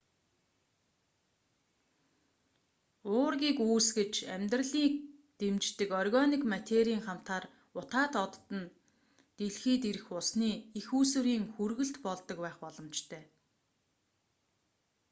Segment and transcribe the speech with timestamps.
[3.15, 4.93] уургийг үүсгэж амьдралыг
[5.39, 7.45] дэмждэг органик материйн хамтаар
[7.79, 8.71] утаат од нь
[9.37, 13.23] дэлхийд ирэх усны эх үүсвэрийн хүргэлт болдог байх боломжтой